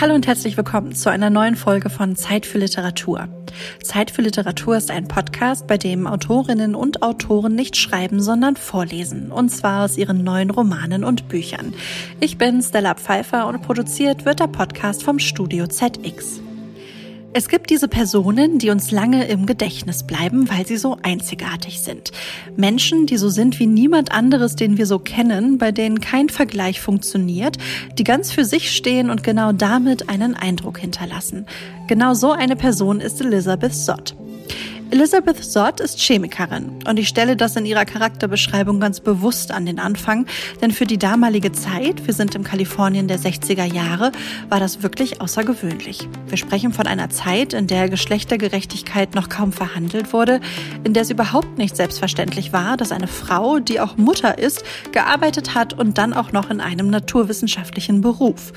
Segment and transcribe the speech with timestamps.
[0.00, 3.28] Hallo und herzlich willkommen zu einer neuen Folge von Zeit für Literatur.
[3.80, 9.30] Zeit für Literatur ist ein Podcast, bei dem Autorinnen und Autoren nicht schreiben, sondern vorlesen.
[9.30, 11.74] Und zwar aus ihren neuen Romanen und Büchern.
[12.18, 16.43] Ich bin Stella Pfeiffer und produziert wird der Podcast vom Studio ZX.
[17.36, 22.12] Es gibt diese Personen, die uns lange im Gedächtnis bleiben, weil sie so einzigartig sind.
[22.56, 26.80] Menschen, die so sind wie niemand anderes, den wir so kennen, bei denen kein Vergleich
[26.80, 27.56] funktioniert,
[27.98, 31.46] die ganz für sich stehen und genau damit einen Eindruck hinterlassen.
[31.88, 34.14] Genau so eine Person ist Elizabeth Sott.
[34.90, 39.78] Elizabeth Sott ist Chemikerin und ich stelle das in ihrer Charakterbeschreibung ganz bewusst an den
[39.78, 40.26] Anfang,
[40.60, 44.12] denn für die damalige Zeit, wir sind im Kalifornien der 60er Jahre,
[44.50, 46.08] war das wirklich außergewöhnlich.
[46.28, 50.40] Wir sprechen von einer Zeit, in der Geschlechtergerechtigkeit noch kaum verhandelt wurde,
[50.84, 55.54] in der es überhaupt nicht selbstverständlich war, dass eine Frau, die auch Mutter ist, gearbeitet
[55.54, 58.52] hat und dann auch noch in einem naturwissenschaftlichen Beruf.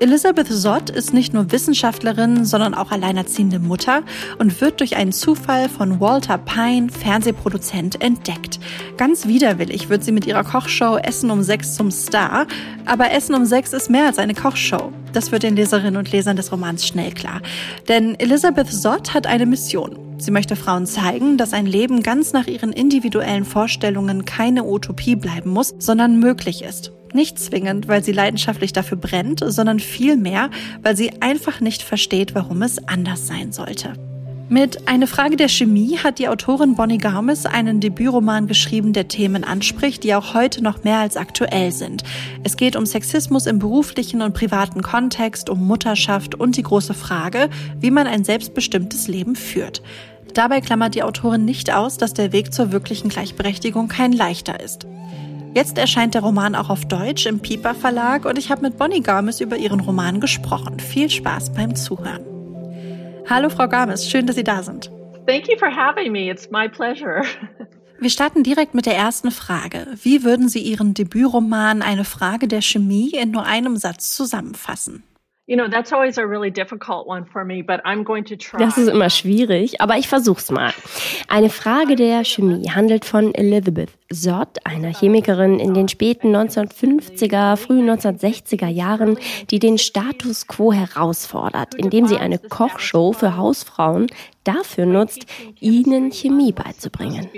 [0.00, 4.02] Elizabeth Sott ist nicht nur Wissenschaftlerin, sondern auch alleinerziehende Mutter
[4.38, 8.60] und wird durch einen Zufall von Walter Pine, Fernsehproduzent, entdeckt.
[8.96, 12.46] Ganz widerwillig wird sie mit ihrer Kochshow Essen um sechs zum Star,
[12.84, 14.92] aber Essen um sechs ist mehr als eine Kochshow.
[15.12, 17.40] Das wird den Leserinnen und Lesern des Romans schnell klar.
[17.88, 19.98] Denn Elizabeth Sott hat eine Mission.
[20.18, 25.50] Sie möchte Frauen zeigen, dass ein Leben ganz nach ihren individuellen Vorstellungen keine Utopie bleiben
[25.50, 26.92] muss, sondern möglich ist.
[27.14, 30.50] Nicht zwingend, weil sie leidenschaftlich dafür brennt, sondern vielmehr,
[30.82, 33.94] weil sie einfach nicht versteht, warum es anders sein sollte.
[34.50, 39.44] Mit Eine Frage der Chemie hat die Autorin Bonnie Garmis einen Debütroman geschrieben, der Themen
[39.44, 42.02] anspricht, die auch heute noch mehr als aktuell sind.
[42.44, 47.50] Es geht um Sexismus im beruflichen und privaten Kontext, um Mutterschaft und die große Frage,
[47.78, 49.82] wie man ein selbstbestimmtes Leben führt.
[50.32, 54.86] Dabei klammert die Autorin nicht aus, dass der Weg zur wirklichen Gleichberechtigung kein leichter ist.
[55.54, 59.02] Jetzt erscheint der Roman auch auf Deutsch im Piper Verlag und ich habe mit Bonnie
[59.02, 60.78] Garmis über ihren Roman gesprochen.
[60.78, 62.24] Viel Spaß beim Zuhören.
[63.28, 64.90] Hallo Frau Garmis, schön, dass Sie da sind.
[65.26, 66.30] Thank you for having me.
[66.30, 67.22] It's my pleasure.
[68.00, 69.88] Wir starten direkt mit der ersten Frage.
[70.02, 75.02] Wie würden Sie Ihren Debütroman Eine Frage der Chemie in nur einem Satz zusammenfassen?
[78.60, 80.74] Das ist immer schwierig, aber ich versuch's mal.
[81.26, 87.88] Eine Frage der Chemie handelt von Elizabeth Sott, einer Chemikerin in den späten 1950er, frühen
[87.88, 89.18] 1960er Jahren,
[89.50, 94.08] die den Status quo herausfordert, indem sie eine Kochshow für Hausfrauen
[94.48, 95.26] dafür nutzt,
[95.60, 97.28] ihnen Chemie beizubringen.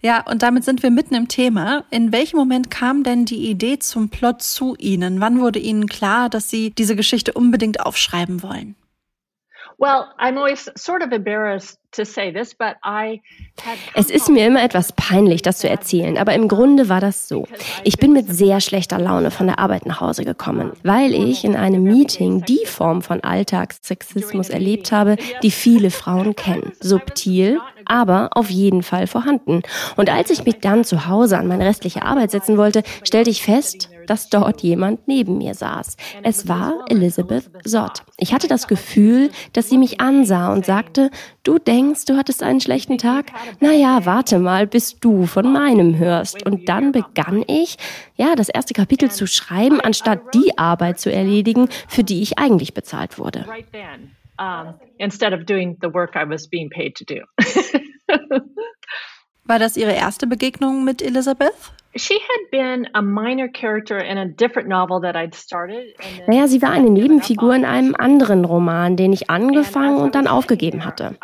[0.00, 1.84] Ja, und damit sind wir mitten im Thema.
[1.90, 5.20] In welchem Moment kam denn die Idee zum Plot zu Ihnen?
[5.20, 8.74] Wann wurde Ihnen klar, dass Sie diese Geschichte unbedingt aufschreiben wollen?
[9.78, 11.78] Well, I'm always sort of embarrassed
[13.94, 17.46] es ist mir immer etwas peinlich, das zu erzählen, aber im Grunde war das so.
[17.82, 21.56] Ich bin mit sehr schlechter Laune von der Arbeit nach Hause gekommen, weil ich in
[21.56, 26.72] einem Meeting die Form von Alltagssexismus erlebt habe, die viele Frauen kennen.
[26.80, 29.62] Subtil, aber auf jeden Fall vorhanden.
[29.96, 33.42] Und als ich mich dann zu Hause an meine restliche Arbeit setzen wollte, stellte ich
[33.42, 35.96] fest, dass dort jemand neben mir saß.
[36.22, 38.02] Es war Elizabeth Sott.
[38.16, 41.10] Ich hatte das Gefühl, dass sie mich ansah und sagte,
[41.42, 43.26] du denkst, du hattest einen schlechten Tag?
[43.60, 46.44] Naja, warte mal, bis du von meinem hörst.
[46.44, 47.76] Und dann begann ich,
[48.16, 52.74] ja, das erste Kapitel zu schreiben, anstatt die Arbeit zu erledigen, für die ich eigentlich
[52.74, 53.44] bezahlt wurde.
[54.98, 56.14] instead of doing the work
[61.98, 63.94] I was being paid to do.
[63.98, 66.28] War das Ihre erste Begegnung mit Elizabeth?
[66.28, 70.84] Naja, sie war eine Nebenfigur in einem anderen Roman, den ich angefangen und dann aufgegeben
[70.84, 71.16] hatte.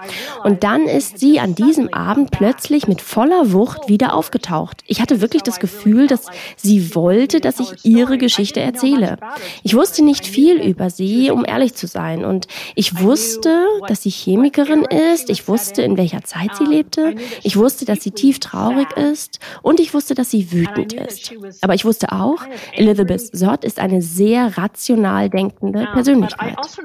[0.42, 4.82] Und dann ist sie an diesem Abend plötzlich mit voller Wucht wieder aufgetaucht.
[4.86, 6.26] Ich hatte wirklich das Gefühl, dass
[6.56, 9.18] sie wollte, dass ich ihre Geschichte erzähle.
[9.62, 12.24] Ich wusste nicht viel über sie, um ehrlich zu sein.
[12.24, 15.30] Und ich wusste, dass sie Chemikerin ist.
[15.30, 17.14] Ich wusste, in welcher Zeit sie lebte.
[17.42, 19.38] Ich wusste, dass sie tief traurig ist.
[19.62, 21.62] Und ich wusste, dass sie wütend ist.
[21.62, 26.56] Aber ich wusste auch, Elizabeth Sott ist eine sehr rational denkende Persönlichkeit.
[26.56, 26.82] Also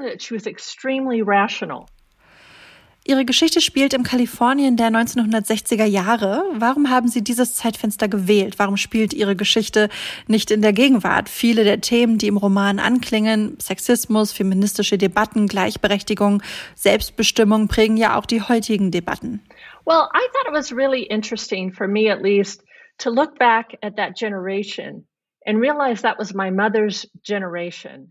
[3.09, 6.43] Ihre Geschichte spielt im Kalifornien der 1960er Jahre.
[6.53, 8.59] Warum haben Sie dieses Zeitfenster gewählt?
[8.59, 9.89] Warum spielt Ihre Geschichte
[10.27, 11.27] nicht in der Gegenwart?
[11.27, 16.43] Viele der Themen, die im Roman anklingen, Sexismus, feministische Debatten, Gleichberechtigung,
[16.75, 19.41] Selbstbestimmung, prägen ja auch die heutigen Debatten.
[19.85, 22.63] Well, I thought it was really interesting for me at least
[22.99, 25.05] to look back at that generation
[25.45, 28.09] and realize that was my mother's generation.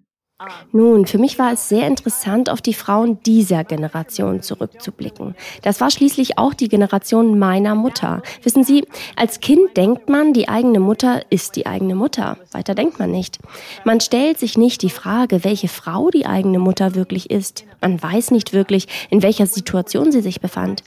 [0.70, 5.34] Nun, für mich war es sehr interessant, auf die Frauen dieser Generation zurückzublicken.
[5.62, 8.22] Das war schließlich auch die Generation meiner Mutter.
[8.44, 8.86] Wissen Sie,
[9.16, 12.36] als Kind denkt man, die eigene Mutter ist die eigene Mutter.
[12.52, 13.38] Weiter denkt man nicht.
[13.84, 17.64] Man stellt sich nicht die Frage, welche Frau die eigene Mutter wirklich ist.
[17.80, 20.84] Man weiß nicht wirklich, in welcher Situation sie sich befand.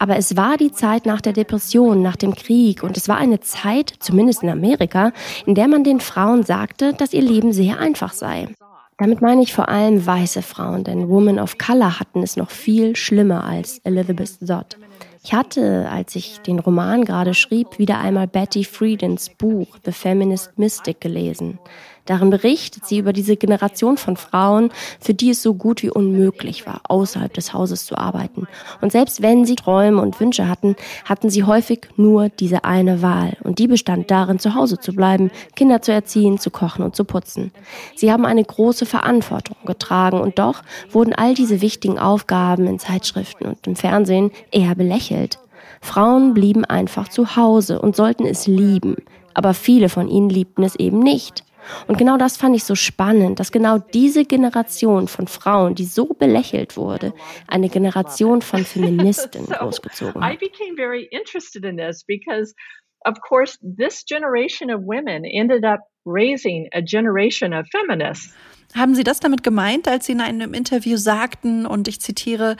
[0.00, 3.38] Aber es war die Zeit nach der Depression, nach dem Krieg und es war eine
[3.38, 5.12] Zeit, zumindest in Amerika,
[5.46, 8.48] in der man den Frauen sagte, dass ihr Leben sehr einfach sei.
[8.98, 12.96] Damit meine ich vor allem weiße Frauen, denn Women of Color hatten es noch viel
[12.96, 14.76] schlimmer als Elizabeth Dodd.
[15.22, 20.58] Ich hatte, als ich den Roman gerade schrieb, wieder einmal Betty Friedens Buch The Feminist
[20.58, 21.60] Mystic gelesen.
[22.08, 26.66] Darin berichtet sie über diese Generation von Frauen, für die es so gut wie unmöglich
[26.66, 28.48] war, außerhalb des Hauses zu arbeiten.
[28.80, 30.74] Und selbst wenn sie Träume und Wünsche hatten,
[31.04, 33.36] hatten sie häufig nur diese eine Wahl.
[33.42, 37.04] Und die bestand darin, zu Hause zu bleiben, Kinder zu erziehen, zu kochen und zu
[37.04, 37.52] putzen.
[37.94, 43.44] Sie haben eine große Verantwortung getragen und doch wurden all diese wichtigen Aufgaben in Zeitschriften
[43.44, 45.38] und im Fernsehen eher belächelt.
[45.82, 48.96] Frauen blieben einfach zu Hause und sollten es lieben,
[49.34, 51.44] aber viele von ihnen liebten es eben nicht.
[51.86, 56.06] Und genau das fand ich so spannend, dass genau diese Generation von Frauen, die so
[56.06, 57.12] belächelt wurde,
[57.46, 60.38] eine Generation von Feministen großgezogen hat.
[63.04, 68.34] Of course, this generation of women ended up raising a generation of feminists.
[68.74, 72.56] Haben Sie das damit gemeint, als Sie in einem Interview sagten, und ich zitiere,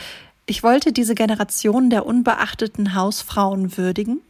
[0.46, 4.22] ich wollte diese Generation der unbeachteten Hausfrauen würdigen?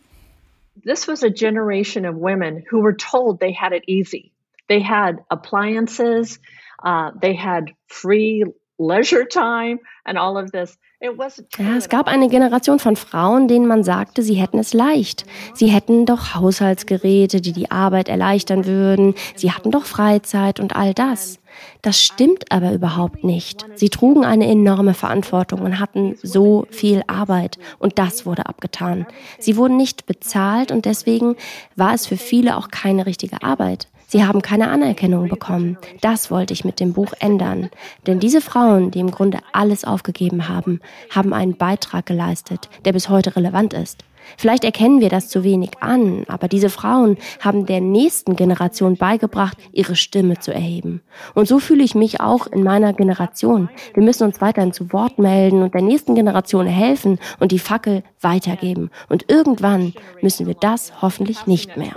[0.84, 4.32] This was a generation of women who were told they had it easy.
[4.68, 6.40] They had appliances,
[6.84, 8.44] uh, they had free
[8.78, 10.78] leisure time and all of this.
[11.00, 15.26] Ja, es gab eine Generation von Frauen, denen man sagte, sie hätten es leicht.
[15.54, 19.14] Sie hätten doch Haushaltsgeräte, die die Arbeit erleichtern würden.
[19.36, 21.38] Sie hatten doch Freizeit und all das.
[21.82, 23.64] Das stimmt aber überhaupt nicht.
[23.76, 29.06] Sie trugen eine enorme Verantwortung und hatten so viel Arbeit und das wurde abgetan.
[29.38, 31.36] Sie wurden nicht bezahlt und deswegen
[31.76, 33.86] war es für viele auch keine richtige Arbeit.
[34.10, 35.76] Sie haben keine Anerkennung bekommen.
[36.00, 37.68] Das wollte ich mit dem Buch ändern.
[38.06, 43.10] Denn diese Frauen, die im Grunde alles aufgegeben haben, haben einen Beitrag geleistet, der bis
[43.10, 44.04] heute relevant ist.
[44.36, 49.56] Vielleicht erkennen wir das zu wenig an, aber diese Frauen haben der nächsten Generation beigebracht,
[49.72, 51.02] ihre Stimme zu erheben.
[51.34, 53.68] Und so fühle ich mich auch in meiner Generation.
[53.94, 58.02] Wir müssen uns weiterhin zu Wort melden und der nächsten Generation helfen und die Fackel
[58.20, 58.90] weitergeben.
[59.08, 61.92] Und irgendwann müssen wir das hoffentlich nicht mehr.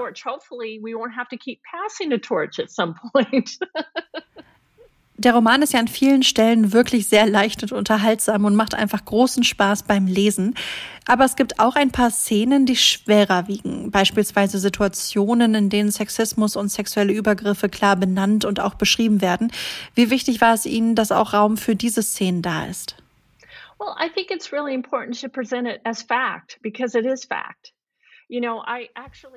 [5.23, 9.05] Der Roman ist ja an vielen Stellen wirklich sehr leicht und unterhaltsam und macht einfach
[9.05, 10.55] großen Spaß beim Lesen.
[11.05, 13.91] Aber es gibt auch ein paar Szenen, die schwerer wiegen.
[13.91, 19.51] Beispielsweise Situationen, in denen Sexismus und sexuelle Übergriffe klar benannt und auch beschrieben werden.
[19.93, 22.95] Wie wichtig war es Ihnen, dass auch Raum für diese Szenen da ist?
[23.77, 27.73] Well, I think it's really important to present it as fact because it is fact.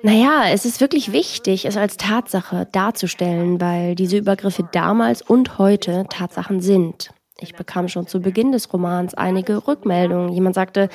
[0.03, 6.05] Naja, es ist wirklich wichtig, es als Tatsache darzustellen, weil diese Übergriffe damals und heute
[6.09, 7.11] Tatsachen sind.
[7.39, 10.31] Ich bekam schon zu Beginn des Romans einige Rückmeldungen.
[10.31, 10.87] Jemand sagte,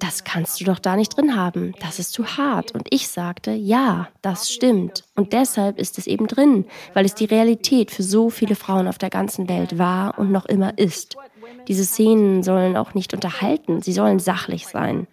[0.00, 2.72] das kannst du doch da nicht drin haben, das ist zu hart.
[2.72, 5.04] Und ich sagte, ja, das stimmt.
[5.14, 8.98] Und deshalb ist es eben drin, weil es die Realität für so viele Frauen auf
[8.98, 11.16] der ganzen Welt war und noch immer ist.
[11.66, 15.06] Diese Szenen sollen auch nicht unterhalten, sie sollen sachlich sein.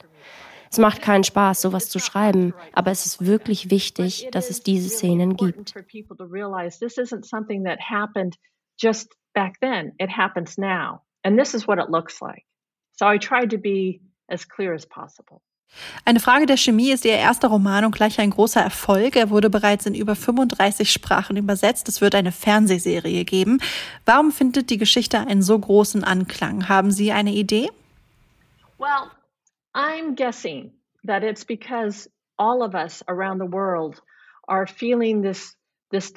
[0.71, 4.89] Es macht keinen Spaß, sowas zu schreiben, aber es ist wirklich wichtig, dass es diese
[4.89, 5.73] Szenen gibt.
[8.77, 11.01] Just back then, it happens now.
[11.23, 12.43] And this is what it looks like.
[12.91, 15.41] So I tried to be as clear as possible.
[16.05, 19.15] Eine Frage der Chemie ist Ihr erster Roman und gleich ein großer Erfolg.
[19.15, 21.89] Er wurde bereits in über 35 Sprachen übersetzt.
[21.89, 23.59] Es wird eine Fernsehserie geben.
[24.05, 26.69] Warum findet die Geschichte einen so großen Anklang?
[26.69, 27.69] Haben Sie eine Idee?
[28.77, 29.09] Well,
[29.75, 30.71] I'm guessing
[31.03, 32.07] that it's because
[32.39, 34.01] all of us around the world
[34.47, 35.53] are feeling this
[35.91, 36.13] Ich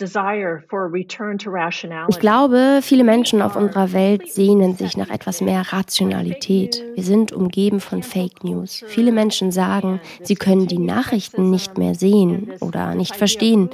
[2.20, 6.82] glaube, viele Menschen auf unserer Welt sehnen sich nach etwas mehr Rationalität.
[6.94, 8.82] Wir sind umgeben von Fake News.
[8.86, 13.68] Viele Menschen sagen, sie können die Nachrichten nicht mehr sehen oder nicht verstehen,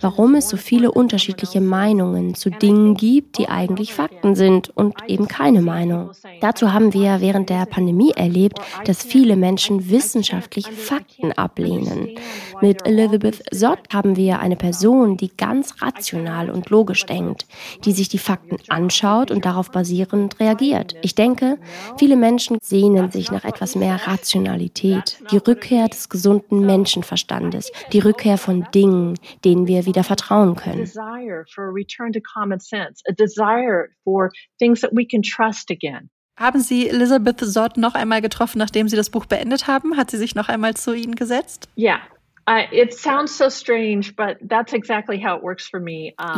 [0.00, 5.28] warum es so viele unterschiedliche Meinungen zu Dingen gibt, die eigentlich Fakten sind und eben
[5.28, 6.10] keine Meinung.
[6.40, 12.08] Dazu haben wir während der Pandemie erlebt, dass viele Menschen wissenschaftliche Fakten ablehnen.
[12.60, 17.46] Mit Elizabeth Zott haben wir eine Person, die ganz rational und logisch denkt,
[17.84, 20.94] die sich die Fakten anschaut und darauf basierend reagiert.
[21.02, 21.58] Ich denke,
[21.98, 28.38] viele Menschen sehnen sich nach etwas mehr Rationalität, die Rückkehr des gesunden Menschenverstandes, die Rückkehr
[28.38, 30.86] von Dingen, denen wir wieder vertrauen können.
[36.38, 39.96] Haben Sie Elizabeth Sott noch einmal getroffen, nachdem Sie das Buch beendet haben?
[39.96, 41.68] Hat sie sich noch einmal zu Ihnen gesetzt?
[41.76, 42.00] Ja,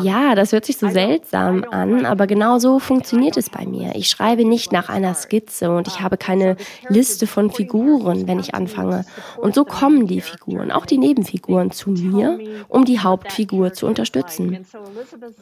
[0.02, 3.94] ja, das hört sich so seltsam an, aber genau so funktioniert es bei mir.
[3.94, 6.56] Ich schreibe nicht nach einer Skizze und ich habe keine
[6.88, 9.04] Liste von Figuren, wenn ich anfange.
[9.36, 12.38] Und so kommen die Figuren, auch die Nebenfiguren, zu mir,
[12.68, 14.64] um die Hauptfigur zu unterstützen.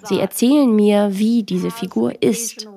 [0.02, 2.68] Sie erzählen mir, wie diese Figur ist.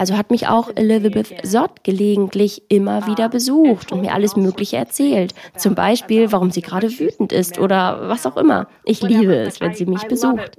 [0.00, 5.34] Also hat mich auch Elizabeth Sott gelegentlich immer wieder besucht und mir alles Mögliche erzählt.
[5.58, 8.66] Zum Beispiel, warum sie gerade wütend ist oder was auch immer.
[8.84, 10.56] Ich liebe es, wenn sie mich besucht.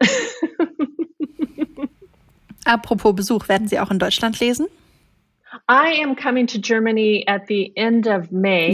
[2.64, 4.68] Apropos Besuch, werden Sie auch in Deutschland lesen?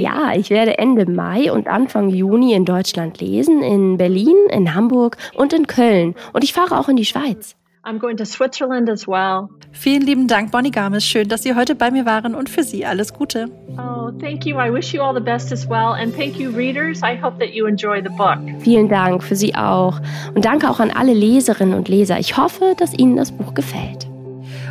[0.01, 5.17] Ja, ich werde Ende Mai und Anfang Juni in Deutschland lesen, in Berlin, in Hamburg
[5.35, 6.15] und in Köln.
[6.35, 7.57] Und ich fahre auch in die Schweiz.
[7.89, 9.49] I'm going to Switzerland as well.
[9.73, 11.07] Vielen lieben Dank, Bonnie Gamis.
[11.07, 13.47] Schön, dass Sie heute bei mir waren und für Sie alles Gute.
[13.79, 14.59] Oh, thank you.
[14.59, 15.95] I wish you all the best as well.
[15.99, 17.01] And thank you, readers.
[17.03, 18.37] I hope that you enjoy the book.
[18.61, 20.01] Vielen Dank für Sie auch.
[20.35, 22.19] Und danke auch an alle Leserinnen und Leser.
[22.19, 24.07] Ich hoffe, dass Ihnen das Buch gefällt.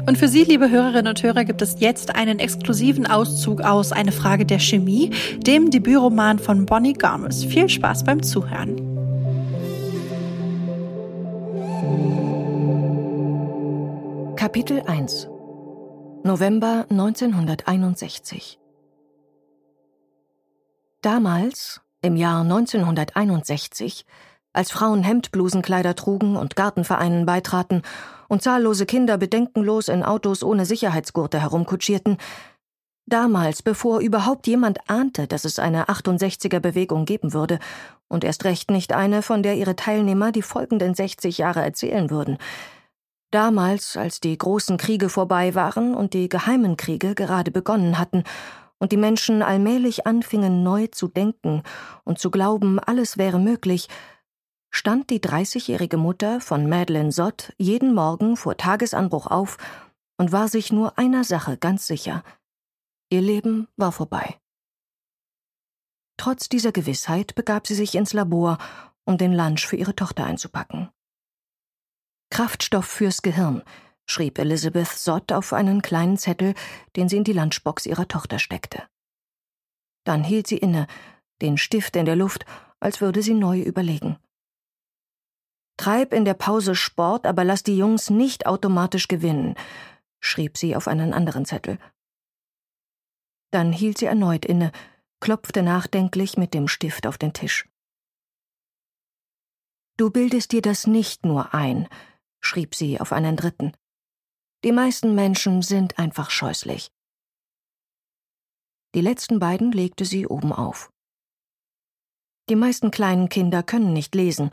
[0.05, 4.11] Und für Sie, liebe Hörerinnen und Hörer, gibt es jetzt einen exklusiven Auszug aus Eine
[4.11, 7.43] Frage der Chemie, dem Debütroman von Bonnie Garmes.
[7.43, 8.96] Viel Spaß beim Zuhören.
[14.47, 15.27] Kapitel 1
[16.23, 18.57] November 1961
[21.01, 24.05] Damals, im Jahr 1961,
[24.53, 27.81] als Frauen Hemdblusenkleider trugen und Gartenvereinen beitraten
[28.29, 32.15] und zahllose Kinder bedenkenlos in Autos ohne Sicherheitsgurte herumkutschierten,
[33.05, 37.59] damals, bevor überhaupt jemand ahnte, dass es eine 68er Bewegung geben würde,
[38.07, 42.37] und erst recht nicht eine, von der ihre Teilnehmer die folgenden 60 Jahre erzählen würden,
[43.31, 48.23] Damals, als die großen Kriege vorbei waren und die geheimen Kriege gerade begonnen hatten
[48.79, 51.63] und die Menschen allmählich anfingen neu zu denken
[52.05, 53.89] und zu glauben, alles wäre möglich,
[54.69, 59.57] stand die dreißigjährige Mutter von Madeleine Sott jeden Morgen vor Tagesanbruch auf
[60.17, 62.23] und war sich nur einer Sache ganz sicher.
[63.09, 64.39] Ihr Leben war vorbei.
[66.17, 68.57] Trotz dieser Gewissheit begab sie sich ins Labor,
[69.05, 70.89] um den Lunch für ihre Tochter einzupacken.
[72.29, 73.63] Kraftstoff fürs Gehirn,
[74.05, 76.53] schrieb Elizabeth Sott auf einen kleinen Zettel,
[76.95, 78.83] den sie in die Lunchbox ihrer Tochter steckte.
[80.03, 80.87] Dann hielt sie inne,
[81.41, 82.45] den Stift in der Luft,
[82.79, 84.17] als würde sie neu überlegen.
[85.77, 89.55] Treib in der Pause Sport, aber lass die Jungs nicht automatisch gewinnen,
[90.19, 91.77] schrieb sie auf einen anderen Zettel.
[93.51, 94.71] Dann hielt sie erneut inne,
[95.19, 97.67] klopfte nachdenklich mit dem Stift auf den Tisch.
[99.97, 101.87] Du bildest dir das nicht nur ein,
[102.47, 103.73] schrieb sie auf einen dritten.
[104.63, 106.91] Die meisten Menschen sind einfach scheußlich.
[108.95, 110.91] Die letzten beiden legte sie oben auf.
[112.49, 114.49] Die meisten kleinen Kinder können nicht lesen,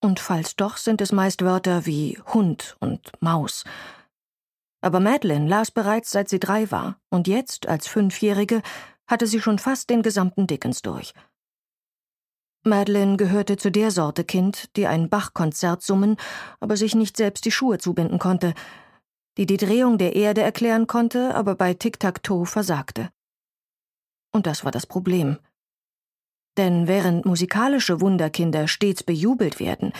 [0.00, 3.64] und falls doch, sind es meist Wörter wie Hund und Maus.
[4.80, 8.62] Aber Madeline las bereits seit sie drei war, und jetzt, als Fünfjährige,
[9.06, 11.12] hatte sie schon fast den gesamten Dickens durch.
[12.64, 16.16] Madeline gehörte zu der Sorte Kind, die ein Bach-Konzert summen,
[16.60, 18.54] aber sich nicht selbst die Schuhe zubinden konnte,
[19.36, 23.10] die die Drehung der Erde erklären konnte, aber bei Tic-Tac-Toe versagte.
[24.30, 25.38] Und das war das Problem.
[26.56, 29.92] Denn während musikalische Wunderkinder stets bejubelt werden,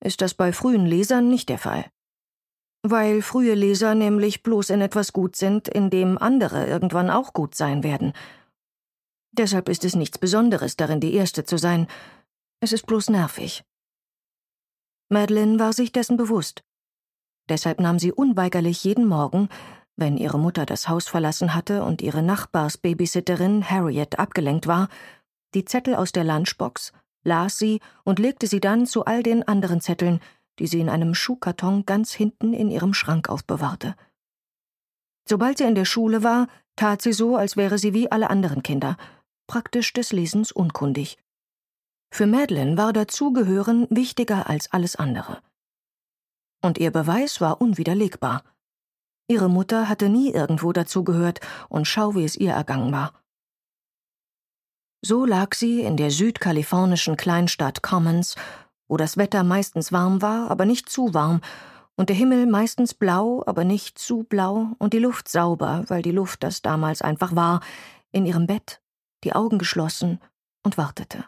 [0.00, 1.86] ist das bei frühen Lesern nicht der Fall.
[2.82, 7.54] Weil frühe Leser nämlich bloß in etwas gut sind, in dem andere irgendwann auch gut
[7.54, 8.12] sein werden–
[9.32, 11.86] Deshalb ist es nichts Besonderes darin, die Erste zu sein.
[12.60, 13.64] Es ist bloß nervig.
[15.08, 16.62] Madeline war sich dessen bewusst.
[17.48, 19.48] Deshalb nahm sie unweigerlich jeden Morgen,
[19.96, 24.88] wenn ihre Mutter das Haus verlassen hatte und ihre Nachbarsbabysitterin Harriet abgelenkt war,
[25.54, 26.92] die Zettel aus der Lunchbox,
[27.24, 30.20] las sie und legte sie dann zu all den anderen Zetteln,
[30.58, 33.96] die sie in einem Schuhkarton ganz hinten in ihrem Schrank aufbewahrte.
[35.26, 38.62] Sobald sie in der Schule war, tat sie so, als wäre sie wie alle anderen
[38.62, 38.96] Kinder
[39.52, 41.18] praktisch des Lesens unkundig.
[42.10, 45.42] Für Madeline war Dazugehören wichtiger als alles andere.
[46.62, 48.44] Und ihr Beweis war unwiderlegbar.
[49.28, 53.12] Ihre Mutter hatte nie irgendwo dazugehört und schau, wie es ihr ergangen war.
[55.02, 58.36] So lag sie in der südkalifornischen Kleinstadt Commons,
[58.88, 61.42] wo das Wetter meistens warm war, aber nicht zu warm,
[61.94, 66.10] und der Himmel meistens blau, aber nicht zu blau, und die Luft sauber, weil die
[66.10, 67.60] Luft das damals einfach war,
[68.12, 68.81] in ihrem Bett,
[69.24, 70.20] die Augen geschlossen
[70.62, 71.24] und wartete.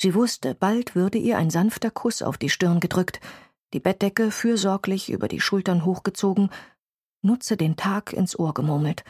[0.00, 3.20] Sie wusste, bald würde ihr ein sanfter Kuss auf die Stirn gedrückt,
[3.72, 6.50] die Bettdecke fürsorglich über die Schultern hochgezogen,
[7.20, 9.04] nutze den Tag ins Ohr gemurmelt.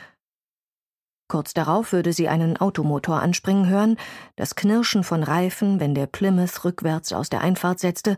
[1.29, 3.99] Kurz darauf würde sie einen Automotor anspringen hören,
[4.37, 8.17] das Knirschen von Reifen, wenn der Plymouth rückwärts aus der Einfahrt setzte,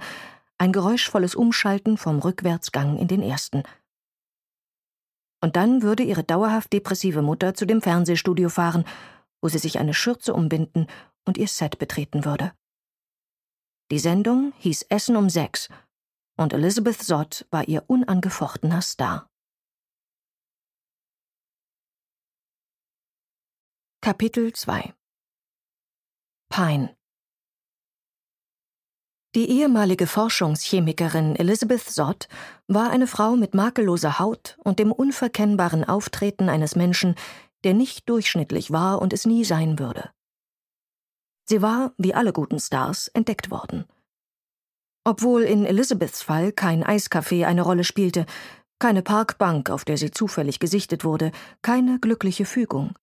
[0.59, 3.64] ein geräuschvolles Umschalten vom Rückwärtsgang in den ersten.
[5.40, 8.85] Und dann würde ihre dauerhaft depressive Mutter zu dem Fernsehstudio fahren,
[9.40, 10.87] wo sie sich eine Schürze umbinden
[11.25, 12.52] und ihr Set betreten würde.
[13.90, 15.68] Die Sendung hieß Essen um sechs,
[16.37, 19.28] und Elizabeth Sott war ihr unangefochtener Star.
[24.02, 24.94] Kapitel 2
[26.49, 26.97] Pine
[29.37, 32.27] Die ehemalige Forschungschemikerin Elizabeth Sott
[32.67, 37.15] war eine Frau mit makelloser Haut und dem unverkennbaren Auftreten eines Menschen,
[37.63, 40.11] der nicht durchschnittlich war und es nie sein würde.
[41.45, 43.85] Sie war, wie alle guten Stars, entdeckt worden.
[45.05, 48.27] Obwohl in Elizabeths Fall kein Eiscafé eine Rolle spielte,
[48.81, 51.31] keine Parkbank, auf der sie zufällig gesichtet wurde,
[51.63, 52.95] keine glückliche Fügung.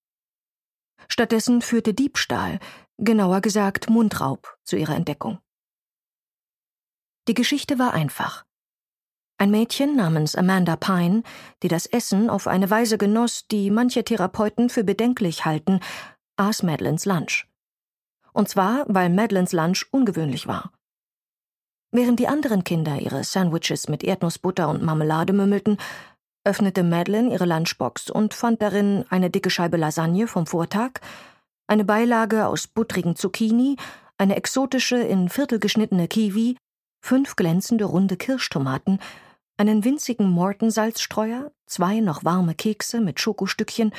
[1.08, 2.58] Stattdessen führte Diebstahl,
[2.98, 5.38] genauer gesagt Mundraub, zu ihrer Entdeckung.
[7.28, 8.46] Die Geschichte war einfach.
[9.36, 11.22] Ein Mädchen namens Amanda Pine,
[11.62, 15.80] die das Essen auf eine Weise genoss, die manche Therapeuten für bedenklich halten,
[16.36, 17.46] aß Madeleines Lunch.
[18.32, 20.72] Und zwar, weil Madeleines Lunch ungewöhnlich war.
[21.92, 25.76] Während die anderen Kinder ihre Sandwiches mit Erdnussbutter und Marmelade mümmelten,
[26.44, 30.92] öffnete Madeleine ihre Lunchbox und fand darin eine dicke Scheibe Lasagne vom Vortag,
[31.66, 33.76] eine Beilage aus buttrigen Zucchini,
[34.16, 36.56] eine exotische in Viertel geschnittene Kiwi,
[37.08, 39.00] fünf glänzende runde Kirschtomaten,
[39.56, 43.94] einen winzigen Morton-Salzstreuer, zwei noch warme Kekse mit Schokostückchen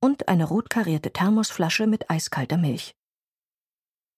[0.00, 2.96] und eine rotkarierte Thermosflasche mit eiskalter Milch.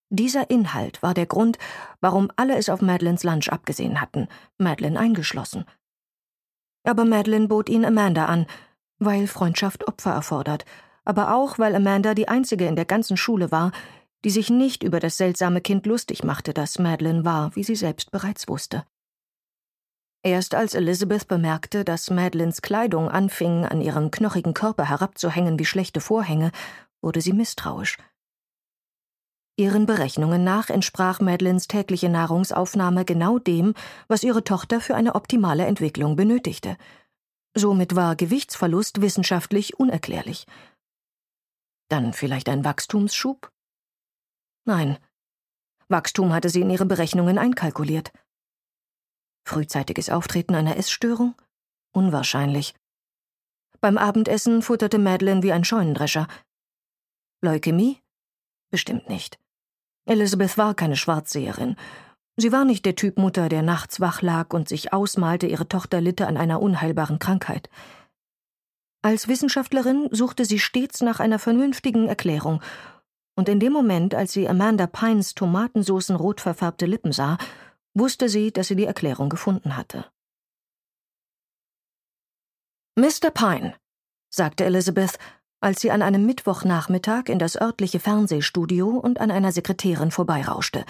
[0.08, 1.58] Dieser Inhalt war der Grund,
[2.00, 5.66] warum alle es auf Madeleines Lunch abgesehen hatten, Madeleine eingeschlossen.
[6.82, 8.46] Aber Madeleine bot ihn Amanda an,
[8.98, 10.64] weil Freundschaft Opfer erfordert,
[11.04, 13.72] aber auch, weil Amanda die einzige in der ganzen Schule war,
[14.24, 18.10] die sich nicht über das seltsame Kind lustig machte, das Madeleine war, wie sie selbst
[18.10, 18.84] bereits wusste.
[20.22, 26.00] Erst als Elizabeth bemerkte, dass Madeleines Kleidung anfing, an ihrem knochigen Körper herabzuhängen wie schlechte
[26.00, 26.52] Vorhänge,
[27.00, 27.96] wurde sie misstrauisch.
[29.56, 33.74] Ihren Berechnungen nach entsprach Madeleines tägliche Nahrungsaufnahme genau dem,
[34.08, 36.76] was ihre Tochter für eine optimale Entwicklung benötigte.
[37.54, 40.46] Somit war Gewichtsverlust wissenschaftlich unerklärlich.
[41.88, 43.50] Dann vielleicht ein Wachstumsschub?
[44.64, 44.98] Nein.
[45.88, 48.12] Wachstum hatte sie in ihre Berechnungen einkalkuliert.
[49.44, 51.34] Frühzeitiges Auftreten einer Essstörung?
[51.92, 52.74] Unwahrscheinlich.
[53.80, 56.28] Beim Abendessen futterte Madeleine wie ein Scheunendrescher.
[57.40, 57.98] Leukämie?
[58.70, 59.38] Bestimmt nicht.
[60.04, 61.76] Elizabeth war keine Schwarzseherin.
[62.36, 66.00] Sie war nicht der Typ Mutter, der nachts wach lag und sich ausmalte, ihre Tochter
[66.00, 67.68] litte an einer unheilbaren Krankheit.
[69.02, 72.62] Als Wissenschaftlerin suchte sie stets nach einer vernünftigen Erklärung,
[73.36, 77.38] und in dem Moment, als sie Amanda Pines Tomatensoßen rot verfärbte Lippen sah,
[77.94, 80.04] wusste sie, dass sie die Erklärung gefunden hatte.
[82.96, 83.30] Mr.
[83.32, 83.74] Pine,
[84.28, 85.18] sagte Elizabeth,
[85.60, 90.84] als sie an einem Mittwochnachmittag in das örtliche Fernsehstudio und an einer Sekretärin vorbeirauschte.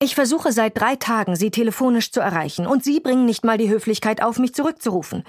[0.00, 3.70] Ich versuche seit drei Tagen, Sie telefonisch zu erreichen, und Sie bringen nicht mal die
[3.70, 5.24] Höflichkeit auf, mich zurückzurufen.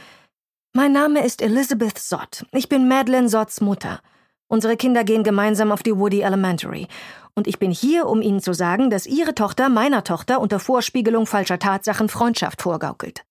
[0.74, 2.46] Mein Name ist Elizabeth Sott.
[2.52, 4.02] Ich bin Madeleine Sotts Mutter.
[4.48, 6.88] Unsere Kinder gehen gemeinsam auf die Woody Elementary.
[7.34, 11.26] Und ich bin hier, um Ihnen zu sagen, dass Ihre Tochter meiner Tochter unter Vorspiegelung
[11.26, 13.26] falscher Tatsachen Freundschaft vorgaukelt.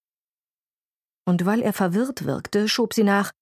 [1.27, 3.33] Und weil er verwirrt wirkte, schob sie nach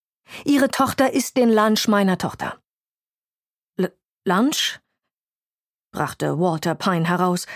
[0.45, 2.61] Ihre Tochter isst den Lunch meiner Tochter.
[3.77, 3.93] L
[4.25, 4.81] Lunch?
[5.93, 7.47] brachte Walter Pine heraus,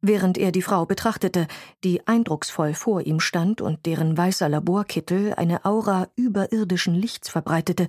[0.00, 1.46] während er die Frau betrachtete,
[1.84, 7.88] die eindrucksvoll vor ihm stand und deren weißer Laborkittel eine Aura überirdischen Lichts verbreitete,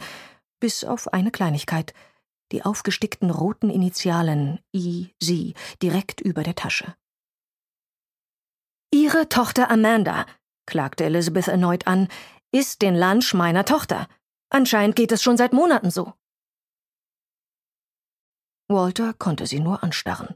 [0.60, 1.94] bis auf eine Kleinigkeit,
[2.52, 6.96] die aufgestickten roten Initialen I, sie, direkt über der Tasche.
[8.94, 10.26] Ihre Tochter Amanda,
[10.66, 12.08] klagte Elizabeth erneut an,
[12.52, 14.08] isst den Lunch meiner Tochter.
[14.50, 16.14] Anscheinend geht es schon seit Monaten so.
[18.68, 20.36] Walter konnte sie nur anstarren.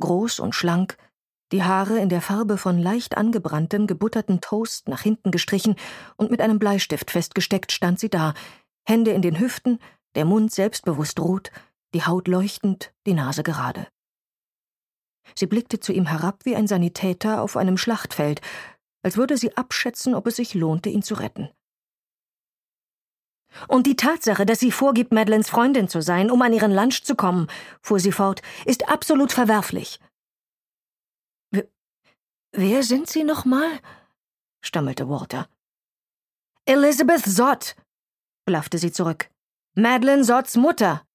[0.00, 0.96] Groß und schlank,
[1.50, 5.76] die Haare in der Farbe von leicht angebranntem, gebutterten Toast nach hinten gestrichen
[6.16, 8.34] und mit einem Bleistift festgesteckt stand sie da,
[8.88, 9.78] Hände in den Hüften,
[10.14, 11.50] der Mund selbstbewusst rot,
[11.94, 13.86] die Haut leuchtend, die Nase gerade.
[15.36, 18.40] Sie blickte zu ihm herab wie ein Sanitäter auf einem Schlachtfeld,
[19.02, 21.50] als würde sie abschätzen, ob es sich lohnte, ihn zu retten.
[23.66, 27.14] Und die Tatsache, dass sie vorgibt, Madeleines Freundin zu sein, um an ihren Lunch zu
[27.14, 27.48] kommen,
[27.82, 30.00] fuhr sie fort, ist absolut verwerflich.
[32.52, 33.80] Wer sind Sie nochmal?
[34.62, 35.48] stammelte Walter.
[36.64, 37.76] Elizabeth Sott,
[38.48, 39.30] blaffte sie zurück.
[39.74, 41.06] Madeleine Sotts Mutter.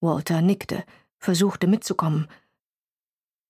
[0.00, 0.84] Walter nickte,
[1.18, 2.28] versuchte mitzukommen.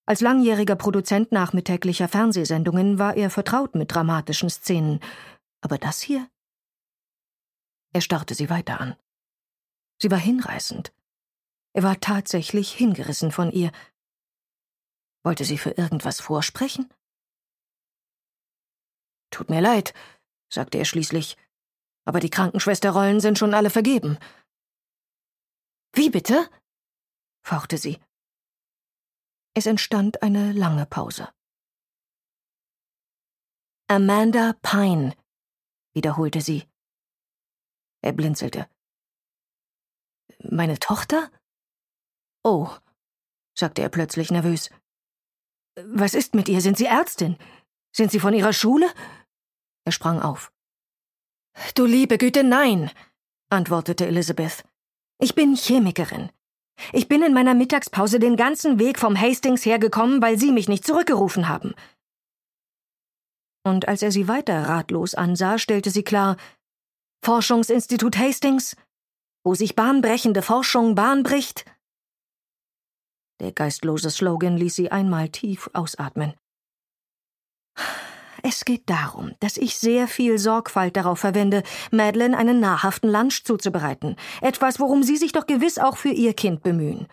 [0.06, 5.00] Als langjähriger Produzent nachmittäglicher Fernsehsendungen war er vertraut mit dramatischen Szenen.
[5.60, 6.26] Aber das hier?
[7.92, 8.96] Er starrte sie weiter an.
[10.00, 10.94] Sie war hinreißend.
[11.74, 13.72] Er war tatsächlich hingerissen von ihr.
[15.22, 16.88] Wollte sie für irgendwas vorsprechen?
[19.30, 19.92] Tut mir leid,
[20.48, 21.36] sagte er schließlich,
[22.08, 24.18] aber die Krankenschwesterrollen sind schon alle vergeben.
[25.92, 26.48] Wie bitte?
[27.44, 28.00] fauchte sie.
[29.54, 31.28] Es entstand eine lange Pause.
[33.88, 35.14] Amanda Pine,
[35.92, 36.66] wiederholte sie.
[38.00, 38.70] Er blinzelte.
[40.38, 41.30] Meine Tochter?
[42.42, 42.70] Oh,
[43.54, 44.70] sagte er plötzlich nervös.
[45.74, 46.62] Was ist mit ihr?
[46.62, 47.36] Sind Sie Ärztin?
[47.94, 48.90] Sind Sie von Ihrer Schule?
[49.84, 50.52] Er sprang auf.
[51.74, 52.90] Du liebe Güte, nein,
[53.50, 54.64] antwortete Elizabeth.
[55.18, 56.30] Ich bin Chemikerin.
[56.92, 60.86] Ich bin in meiner Mittagspause den ganzen Weg vom Hastings hergekommen, weil Sie mich nicht
[60.86, 61.74] zurückgerufen haben.
[63.64, 66.36] Und als er sie weiter ratlos ansah, stellte sie klar
[67.24, 68.76] Forschungsinstitut Hastings,
[69.44, 71.64] wo sich bahnbrechende Forschung Bahn bricht,
[73.40, 76.34] der geistlose Slogan ließ sie einmal tief ausatmen.
[78.42, 84.16] Es geht darum, dass ich sehr viel Sorgfalt darauf verwende, Madeleine einen nahrhaften Lunch zuzubereiten.
[84.40, 87.08] Etwas, worum Sie sich doch gewiss auch für Ihr Kind bemühen.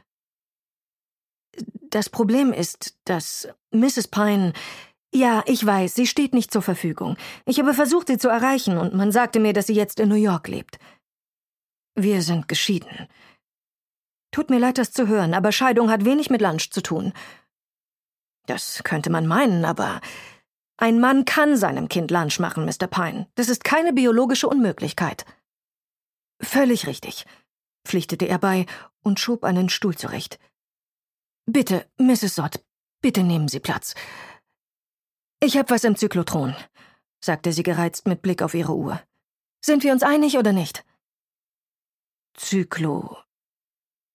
[1.89, 4.09] Das Problem ist, dass Mrs.
[4.09, 4.53] Pine.
[5.13, 7.15] Ja, ich weiß, sie steht nicht zur Verfügung.
[7.45, 10.15] Ich habe versucht, sie zu erreichen, und man sagte mir, dass sie jetzt in New
[10.15, 10.77] York lebt.
[11.95, 13.07] Wir sind geschieden.
[14.31, 17.13] Tut mir leid, das zu hören, aber Scheidung hat wenig mit Lunch zu tun.
[18.47, 20.01] Das könnte man meinen, aber
[20.77, 22.88] ein Mann kann seinem Kind Lunch machen, Mr.
[22.88, 23.27] Pine.
[23.35, 25.25] Das ist keine biologische Unmöglichkeit.
[26.41, 27.25] Völlig richtig,
[27.85, 28.65] pflichtete er bei
[29.01, 30.39] und schob einen Stuhl zurecht.
[31.45, 32.35] Bitte, Mrs.
[32.35, 32.63] Sott,
[33.01, 33.95] bitte nehmen Sie Platz.
[35.39, 36.55] Ich hab was im Zyklotron,
[37.23, 39.01] sagte sie gereizt mit Blick auf ihre Uhr.
[39.63, 40.85] Sind wir uns einig oder nicht?
[42.33, 43.17] Zyklo.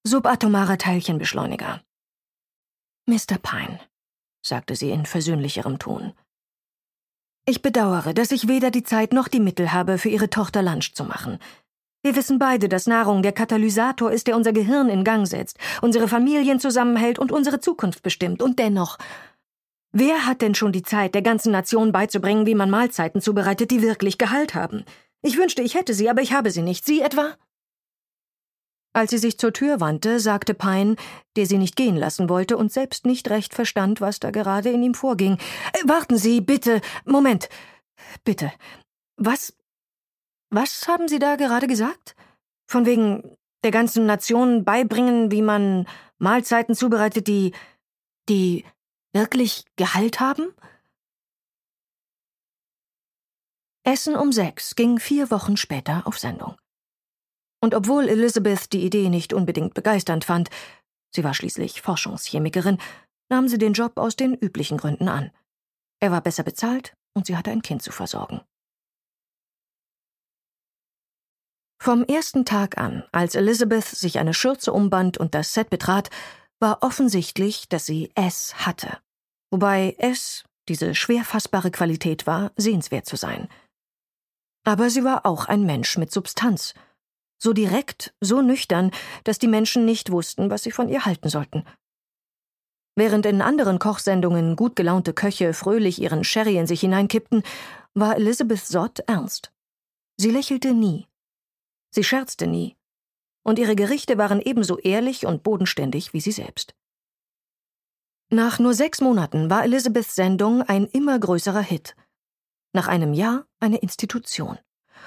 [0.05, 1.83] Subatomarer Teilchenbeschleuniger.
[3.07, 3.39] Mr.
[3.41, 3.81] Pine,
[4.43, 6.15] sagte sie in versöhnlicherem Ton.
[7.51, 10.95] Ich bedauere, dass ich weder die Zeit noch die Mittel habe, für Ihre Tochter Lunch
[10.95, 11.41] zu machen.
[12.01, 16.07] Wir wissen beide, dass Nahrung der Katalysator ist, der unser Gehirn in Gang setzt, unsere
[16.07, 18.41] Familien zusammenhält und unsere Zukunft bestimmt.
[18.41, 18.99] Und dennoch,
[19.91, 23.83] wer hat denn schon die Zeit, der ganzen Nation beizubringen, wie man Mahlzeiten zubereitet, die
[23.83, 24.85] wirklich Gehalt haben?
[25.21, 26.87] Ich wünschte, ich hätte sie, aber ich habe sie nicht.
[26.87, 27.35] Sie etwa?
[28.93, 30.97] Als sie sich zur Tür wandte, sagte Pine,
[31.37, 34.83] der sie nicht gehen lassen wollte und selbst nicht recht verstand, was da gerade in
[34.83, 35.35] ihm vorging.
[35.73, 36.81] Äh, warten Sie, bitte.
[37.05, 37.49] Moment.
[38.25, 38.53] Bitte.
[39.17, 39.57] Was.
[40.51, 42.17] Was haben Sie da gerade gesagt?
[42.67, 45.87] Von wegen der ganzen Nation beibringen, wie man
[46.19, 47.53] Mahlzeiten zubereitet, die.
[48.29, 48.65] die
[49.13, 50.53] wirklich Gehalt haben?
[53.85, 56.57] Essen um sechs ging vier Wochen später auf Sendung.
[57.61, 60.49] Und obwohl Elizabeth die Idee nicht unbedingt begeisternd fand,
[61.15, 62.79] sie war schließlich Forschungschemikerin,
[63.29, 65.31] nahm sie den Job aus den üblichen Gründen an.
[66.01, 68.41] Er war besser bezahlt und sie hatte ein Kind zu versorgen.
[71.83, 76.11] Vom ersten Tag an, als Elizabeth sich eine Schürze umband und das Set betrat,
[76.59, 78.99] war offensichtlich, dass sie S hatte.
[79.51, 83.49] Wobei S diese schwer fassbare Qualität war, sehenswert zu sein.
[84.65, 86.73] Aber sie war auch ein Mensch mit Substanz–
[87.41, 88.93] so direkt, so nüchtern,
[89.25, 91.65] dass die Menschen nicht wussten, was sie von ihr halten sollten.
[92.97, 97.43] Während in anderen Kochsendungen gut gelaunte Köche fröhlich ihren Sherry in sich hineinkippten,
[97.95, 99.53] war Elizabeth Sott ernst.
[100.19, 101.07] Sie lächelte nie.
[101.91, 102.77] Sie scherzte nie.
[103.43, 106.75] Und ihre Gerichte waren ebenso ehrlich und bodenständig wie sie selbst.
[108.29, 111.97] Nach nur sechs Monaten war Elizabeths Sendung ein immer größerer Hit.
[112.73, 114.59] Nach einem Jahr eine Institution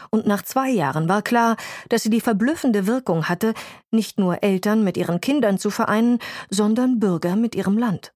[0.10, 1.58] und nach zwei Jahren war klar,
[1.90, 3.54] dass sie die verblüffende Wirkung hatte,
[3.92, 8.14] nicht nur Eltern mit ihren Kindern zu vereinen, sondern Bürger mit ihrem Land.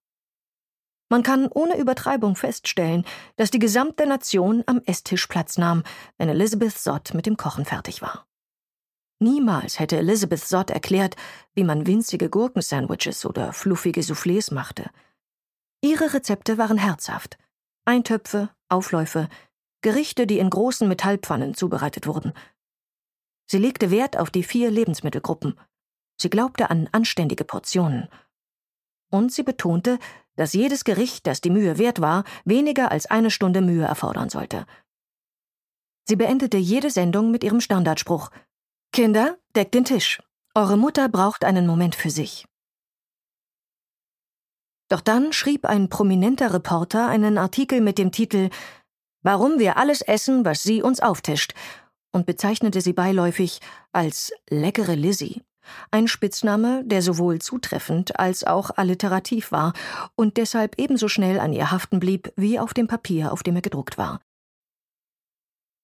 [1.10, 3.06] Man kann ohne Übertreibung feststellen,
[3.38, 5.84] dass die gesamte Nation am Esstisch Platz nahm,
[6.18, 8.28] wenn Elizabeth Sott mit dem Kochen fertig war.
[9.20, 11.16] Niemals hätte Elizabeth Sott erklärt,
[11.56, 14.90] wie man winzige Gurkensandwiches oder fluffige Soufflés machte.
[15.82, 17.38] Ihre Rezepte waren herzhaft.
[17.86, 19.30] Eintöpfe, Aufläufe,
[19.82, 22.34] Gerichte, die in großen Metallpfannen zubereitet wurden.
[23.46, 25.60] Sie legte Wert auf die vier Lebensmittelgruppen.
[26.20, 28.10] Sie glaubte an anständige Portionen.
[29.10, 30.00] Und sie betonte,
[30.36, 34.66] dass jedes Gericht, das die Mühe wert war, weniger als eine Stunde Mühe erfordern sollte.
[36.06, 38.32] Sie beendete jede Sendung mit ihrem Standardspruch
[38.92, 40.22] Kinder, deckt den Tisch.
[40.56, 42.46] Eure Mutter braucht einen Moment für sich.
[44.90, 48.50] Doch dann schrieb ein prominenter Reporter einen Artikel mit dem Titel
[49.24, 51.54] Warum wir alles essen, was sie uns auftischt
[52.12, 53.60] und bezeichnete sie beiläufig
[53.92, 55.44] als leckere Lizzie,
[55.92, 59.74] ein Spitzname, der sowohl zutreffend als auch alliterativ war
[60.16, 63.62] und deshalb ebenso schnell an ihr haften blieb wie auf dem Papier, auf dem er
[63.62, 64.22] gedruckt war.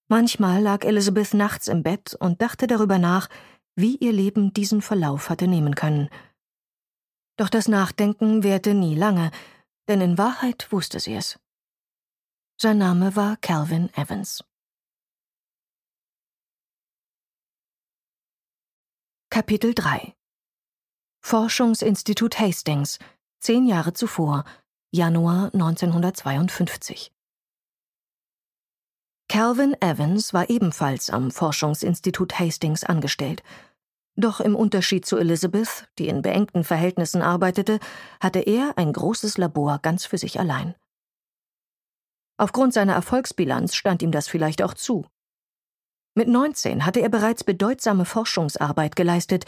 [0.09, 3.29] Manchmal lag Elizabeth nachts im Bett und dachte darüber nach,
[3.75, 6.09] wie ihr Leben diesen Verlauf hatte nehmen können.
[7.37, 9.31] Doch das Nachdenken währte nie lange,
[9.87, 11.39] denn in Wahrheit wusste sie es.
[12.63, 14.41] Sein Name war Calvin Evans.
[19.29, 20.15] Kapitel 3
[21.19, 22.99] Forschungsinstitut Hastings,
[23.41, 24.45] zehn Jahre zuvor,
[24.91, 27.11] Januar 1952.
[29.27, 33.43] Calvin Evans war ebenfalls am Forschungsinstitut Hastings angestellt.
[34.15, 37.81] Doch im Unterschied zu Elizabeth, die in beengten Verhältnissen arbeitete,
[38.21, 40.75] hatte er ein großes Labor ganz für sich allein.
[42.43, 45.05] Aufgrund seiner Erfolgsbilanz stand ihm das vielleicht auch zu.
[46.13, 49.45] Mit 19 hatte er bereits bedeutsame Forschungsarbeit geleistet,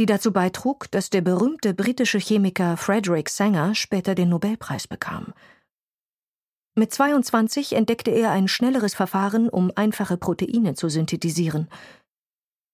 [0.00, 5.34] die dazu beitrug, dass der berühmte britische Chemiker Frederick Sanger später den Nobelpreis bekam.
[6.74, 11.68] Mit 22 entdeckte er ein schnelleres Verfahren, um einfache Proteine zu synthetisieren.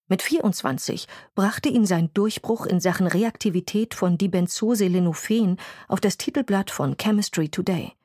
[0.09, 6.97] Mit 24 brachte ihn sein Durchbruch in Sachen Reaktivität von Dibenzoselenofen auf das Titelblatt von
[6.97, 7.98] Chemistry Today.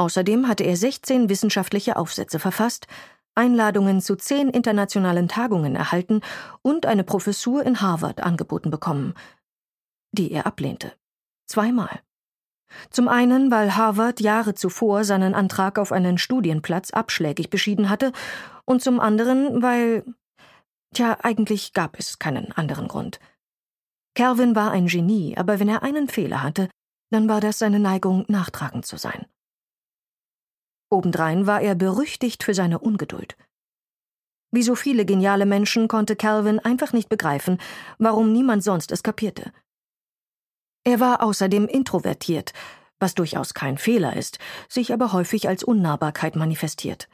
[0.00, 2.86] Außerdem hatte er 16 wissenschaftliche Aufsätze verfasst,
[3.34, 6.22] Einladungen zu zehn internationalen Tagungen erhalten
[6.62, 9.12] und eine Professur in Harvard angeboten bekommen,
[10.12, 10.94] die er ablehnte.
[11.46, 12.00] Zweimal.
[12.88, 18.12] Zum einen, weil Harvard Jahre zuvor seinen Antrag auf einen Studienplatz abschlägig beschieden hatte,
[18.64, 20.02] und zum anderen, weil.
[20.94, 23.20] Tja, eigentlich gab es keinen anderen Grund.
[24.14, 26.70] Calvin war ein Genie, aber wenn er einen Fehler hatte,
[27.10, 29.26] dann war das seine Neigung, nachtragend zu sein.
[30.90, 33.36] Obendrein war er berüchtigt für seine Ungeduld.
[34.52, 37.58] Wie so viele geniale Menschen konnte Calvin einfach nicht begreifen,
[37.98, 39.52] warum niemand sonst es kapierte.
[40.84, 42.52] Er war außerdem introvertiert,
[42.98, 47.08] was durchaus kein Fehler ist, sich aber häufig als Unnahbarkeit manifestiert.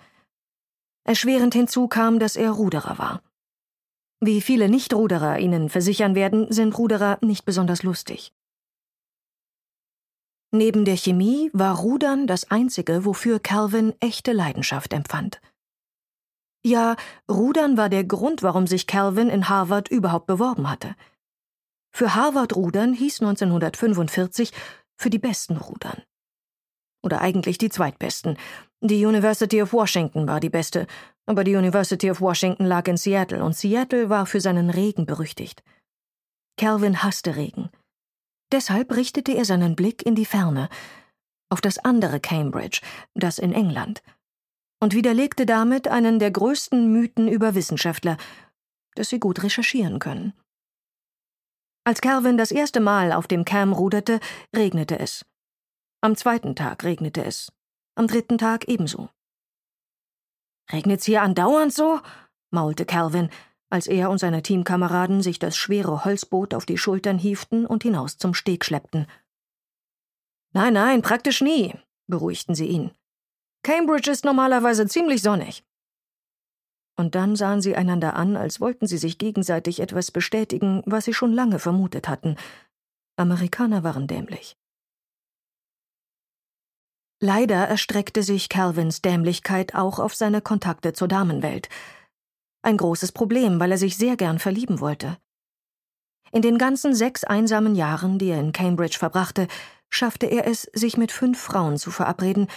[1.05, 3.23] Erschwerend hinzu kam, dass er Ruderer war.
[4.21, 8.33] Wie viele Nichtruderer Ihnen versichern werden, sind Ruderer nicht besonders lustig.
[10.53, 15.41] Neben der Chemie war Rudern das Einzige, wofür Calvin echte Leidenschaft empfand.
[16.65, 16.97] Ja,
[17.31, 20.97] Rudern war der Grund, warum sich Calvin in Harvard überhaupt beworben hatte.
[21.93, 24.53] Für Harvard Rudern hieß 1945
[24.97, 26.03] für die Besten rudern.
[27.03, 28.37] Oder eigentlich die Zweitbesten.
[28.81, 30.87] Die University of Washington war die beste,
[31.25, 35.63] aber die University of Washington lag in Seattle und Seattle war für seinen Regen berüchtigt.
[36.57, 37.71] Calvin hasste Regen.
[38.53, 40.69] Deshalb richtete er seinen Blick in die Ferne,
[41.49, 42.81] auf das andere Cambridge,
[43.15, 44.03] das in England,
[44.81, 48.17] und widerlegte damit einen der größten Mythen über Wissenschaftler,
[48.95, 50.33] dass sie gut recherchieren können.
[51.85, 54.19] Als Calvin das erste Mal auf dem Cam ruderte,
[54.55, 55.25] regnete es.
[56.01, 57.53] Am zweiten Tag regnete es.
[57.95, 59.09] Am dritten Tag ebenso.
[60.71, 62.01] Regnet's hier andauernd so?
[62.51, 63.31] maulte Calvin,
[63.71, 68.17] als er und seine Teamkameraden sich das schwere Holzboot auf die Schultern hieften und hinaus
[68.17, 69.07] zum Steg schleppten.
[70.53, 71.75] Nein, nein, praktisch nie,
[72.07, 72.93] beruhigten sie ihn.
[73.63, 75.65] Cambridge ist normalerweise ziemlich sonnig.
[76.97, 81.13] Und dann sahen sie einander an, als wollten sie sich gegenseitig etwas bestätigen, was sie
[81.13, 82.37] schon lange vermutet hatten.
[83.17, 84.57] Amerikaner waren dämlich.
[87.21, 91.69] Leider erstreckte sich Calvins Dämlichkeit auch auf seine Kontakte zur Damenwelt–
[92.67, 95.17] ein großes Problem, weil er sich sehr gern verlieben wollte.
[96.33, 99.47] In den ganzen sechs einsamen Jahren, die er in Cambridge verbrachte,
[99.89, 102.49] schaffte er es, sich mit fünf Frauen zu verabreden.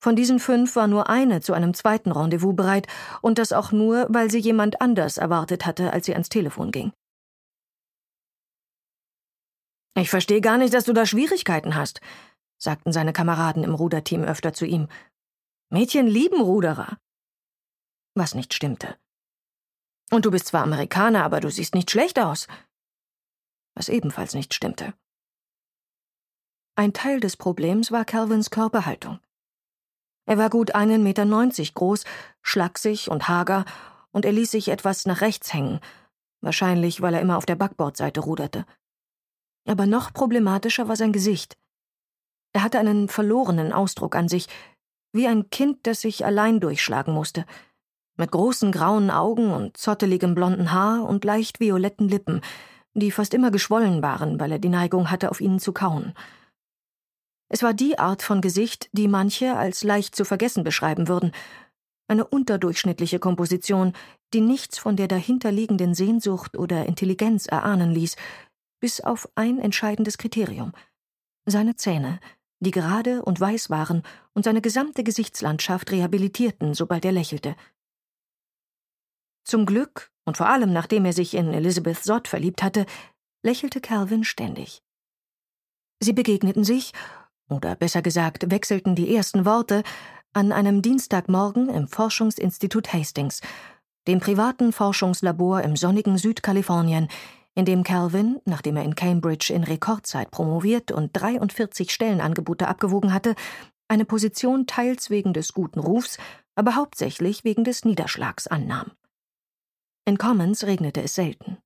[0.00, 2.86] Von diesen fünf war nur eine zu einem zweiten Rendezvous bereit,
[3.22, 6.92] und das auch nur, weil sie jemand anders erwartet hatte, als sie ans Telefon ging.
[9.96, 12.00] Ich verstehe gar nicht, dass du da Schwierigkeiten hast,
[12.58, 14.88] sagten seine Kameraden im Ruderteam öfter zu ihm.
[15.70, 16.98] Mädchen lieben Ruderer.
[18.14, 18.96] Was nicht stimmte.
[20.10, 22.46] Und du bist zwar Amerikaner, aber du siehst nicht schlecht aus.
[23.74, 24.94] Was ebenfalls nicht stimmte.
[26.76, 29.18] Ein Teil des Problems war Calvins Körperhaltung.
[30.26, 32.04] Er war gut einen Meter neunzig groß,
[32.42, 33.64] schlaksig und hager,
[34.10, 35.80] und er ließ sich etwas nach rechts hängen,
[36.40, 38.64] wahrscheinlich weil er immer auf der Backbordseite ruderte.
[39.66, 41.58] Aber noch problematischer war sein Gesicht.
[42.52, 44.48] Er hatte einen verlorenen Ausdruck an sich,
[45.12, 47.44] wie ein Kind, das sich allein durchschlagen musste,
[48.18, 52.42] mit großen grauen Augen und zotteligem blonden Haar und leicht violetten Lippen,
[52.94, 56.14] die fast immer geschwollen waren, weil er die Neigung hatte, auf ihnen zu kauen.
[57.48, 61.32] Es war die Art von Gesicht, die manche als leicht zu vergessen beschreiben würden,
[62.08, 63.92] eine unterdurchschnittliche Komposition,
[64.34, 68.16] die nichts von der dahinterliegenden Sehnsucht oder Intelligenz erahnen ließ,
[68.80, 70.72] bis auf ein entscheidendes Kriterium
[71.50, 72.20] seine Zähne,
[72.60, 74.02] die gerade und weiß waren
[74.34, 77.56] und seine gesamte Gesichtslandschaft rehabilitierten, sobald er lächelte.
[79.48, 82.84] Zum Glück, und vor allem nachdem er sich in Elizabeth Sott verliebt hatte,
[83.42, 84.82] lächelte Calvin ständig.
[86.00, 86.92] Sie begegneten sich,
[87.48, 89.84] oder besser gesagt, wechselten die ersten Worte,
[90.34, 93.40] an einem Dienstagmorgen im Forschungsinstitut Hastings,
[94.06, 97.08] dem privaten Forschungslabor im sonnigen Südkalifornien,
[97.54, 103.34] in dem Calvin, nachdem er in Cambridge in Rekordzeit promoviert und 43 Stellenangebote abgewogen hatte,
[103.88, 106.18] eine Position teils wegen des guten Rufs,
[106.54, 108.92] aber hauptsächlich wegen des Niederschlags annahm.
[110.08, 111.58] In Commons regnete es selten.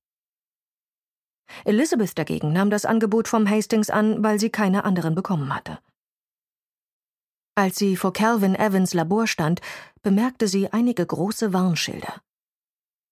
[1.63, 5.79] Elizabeth dagegen nahm das Angebot vom Hastings an, weil sie keine anderen bekommen hatte.
[7.55, 9.61] Als sie vor Calvin Evans Labor stand,
[10.01, 12.21] bemerkte sie einige große Warnschilder.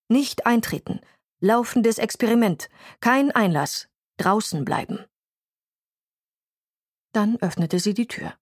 [0.10, 1.00] Nicht eintreten,
[1.40, 5.06] laufendes Experiment, kein Einlass, draußen bleiben.
[7.14, 8.34] Dann öffnete sie die Tür.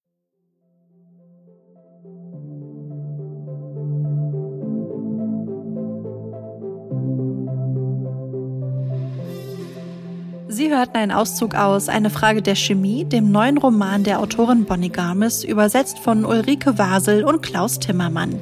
[10.51, 14.89] Sie hörten einen Auszug aus Eine Frage der Chemie, dem neuen Roman der Autorin Bonnie
[14.89, 18.39] Garmis, übersetzt von Ulrike Wasel und Klaus Timmermann.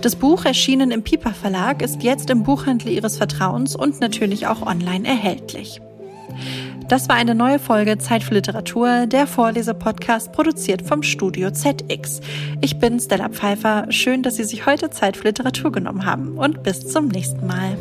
[0.00, 4.62] Das Buch, erschienen im Piper Verlag, ist jetzt im Buchhandel Ihres Vertrauens und natürlich auch
[4.62, 5.80] online erhältlich.
[6.88, 12.20] Das war eine neue Folge Zeit für Literatur, der Vorlesepodcast produziert vom Studio ZX.
[12.60, 13.86] Ich bin Stella Pfeiffer.
[13.90, 17.76] Schön, dass Sie sich heute Zeit für Literatur genommen haben und bis zum nächsten Mal.